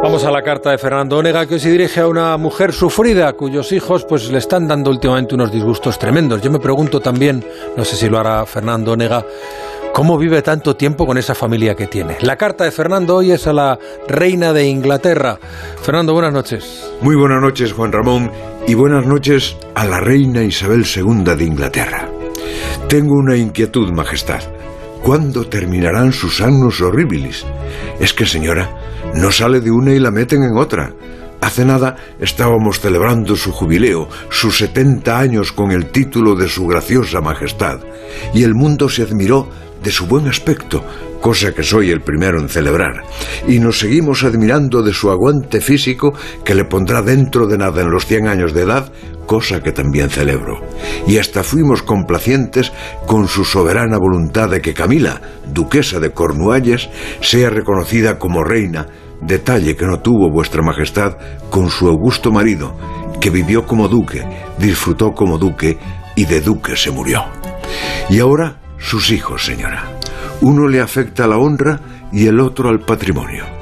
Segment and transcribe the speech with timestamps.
[0.00, 3.72] Vamos a la carta de Fernando Onega que se dirige a una mujer sufrida cuyos
[3.72, 6.40] hijos pues le están dando últimamente unos disgustos tremendos.
[6.40, 7.44] Yo me pregunto también,
[7.76, 9.26] no sé si lo hará Fernando Onega,
[9.92, 12.16] ¿cómo vive tanto tiempo con esa familia que tiene?
[12.20, 13.76] La carta de Fernando hoy es a la
[14.06, 15.40] reina de Inglaterra.
[15.82, 16.90] Fernando, buenas noches.
[17.00, 18.30] Muy buenas noches, Juan Ramón,
[18.68, 22.08] y buenas noches a la reina Isabel II de Inglaterra.
[22.88, 24.57] Tengo una inquietud, Majestad.
[25.02, 27.44] ¿Cuándo terminarán sus años horribilis?
[28.00, 28.70] Es que, señora,
[29.14, 30.92] no sale de una y la meten en otra.
[31.40, 37.20] Hace nada estábamos celebrando su jubileo, sus 70 años con el título de su graciosa
[37.20, 37.78] majestad,
[38.34, 39.48] y el mundo se admiró
[39.82, 40.82] de su buen aspecto,
[41.20, 43.04] cosa que soy el primero en celebrar,
[43.46, 46.12] y nos seguimos admirando de su aguante físico
[46.44, 48.90] que le pondrá dentro de nada en los 100 años de edad,
[49.26, 50.60] cosa que también celebro.
[51.06, 52.72] Y hasta fuimos complacientes
[53.06, 55.20] con su soberana voluntad de que Camila,
[55.52, 56.88] duquesa de Cornualles,
[57.20, 58.88] sea reconocida como reina,
[59.20, 61.16] detalle que no tuvo vuestra majestad
[61.50, 62.76] con su augusto marido,
[63.20, 64.24] que vivió como duque,
[64.58, 65.78] disfrutó como duque
[66.14, 67.24] y de duque se murió.
[68.08, 69.84] Y ahora sus hijos, señora.
[70.40, 71.80] Uno le afecta a la honra
[72.12, 73.57] y el otro al patrimonio.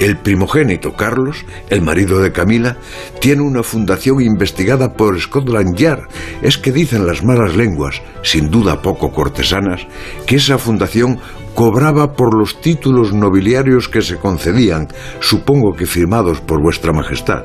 [0.00, 2.78] El primogénito Carlos, el marido de Camila,
[3.20, 6.08] tiene una fundación investigada por Scotland Yard.
[6.40, 9.86] Es que dicen las malas lenguas, sin duda poco cortesanas,
[10.26, 11.20] que esa fundación
[11.54, 14.88] cobraba por los títulos nobiliarios que se concedían,
[15.20, 17.44] supongo que firmados por vuestra majestad.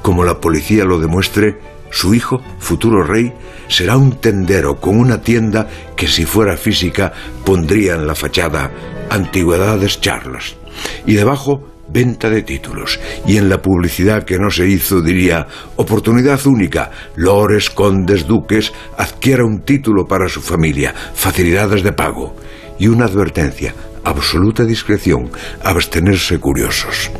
[0.00, 1.58] Como la policía lo demuestre,
[1.90, 3.32] su hijo, futuro rey,
[3.66, 5.66] será un tendero con una tienda
[5.96, 7.12] que si fuera física
[7.44, 8.70] pondría en la fachada
[9.10, 10.56] Antigüedades Charles.
[11.04, 13.00] Y debajo venta de títulos.
[13.26, 15.46] Y en la publicidad que no se hizo diría
[15.76, 22.36] oportunidad única, lores, condes, duques, adquiera un título para su familia, facilidades de pago.
[22.78, 23.74] Y una advertencia,
[24.04, 25.30] absoluta discreción,
[25.62, 27.10] abstenerse curiosos.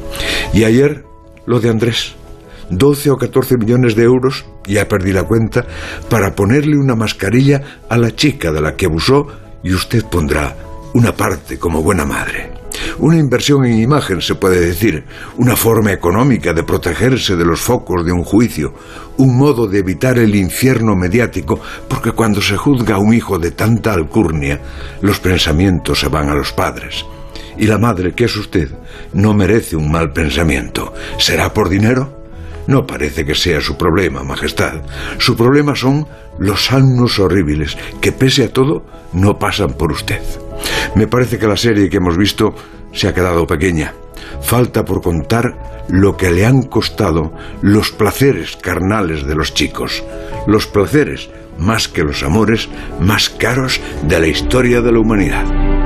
[0.53, 1.05] Y ayer,
[1.47, 2.15] lo de Andrés.
[2.71, 5.67] 12 o 14 millones de euros, ya perdí la cuenta,
[6.09, 9.27] para ponerle una mascarilla a la chica de la que abusó
[9.65, 10.56] y usted pondrá
[10.94, 12.59] una parte como buena madre.
[12.99, 15.05] Una inversión en imagen, se puede decir,
[15.37, 18.75] una forma económica de protegerse de los focos de un juicio,
[19.17, 23.53] un modo de evitar el infierno mediático, porque cuando se juzga a un hijo de
[23.53, 24.61] tanta alcurnia,
[25.03, 27.05] los pensamientos se van a los padres.
[27.56, 28.71] Y la madre, que es usted,
[29.12, 30.95] no merece un mal pensamiento.
[31.19, 32.21] ¿Será por dinero?
[32.67, 34.83] No parece que sea su problema, Majestad.
[35.19, 36.06] Su problema son
[36.39, 40.21] los años horribles, que pese a todo no pasan por usted.
[40.94, 42.54] Me parece que la serie que hemos visto
[42.93, 43.94] se ha quedado pequeña.
[44.43, 47.32] Falta por contar lo que le han costado
[47.62, 50.04] los placeres carnales de los chicos.
[50.47, 52.69] Los placeres, más que los amores,
[53.00, 55.80] más caros de la historia de la humanidad.